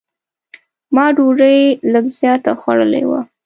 ما 0.95 1.05
ډوډۍ 1.15 1.61
لږ 1.93 2.05
زیاته 2.19 2.51
خوړلې 2.61 3.03
وه. 3.09 3.21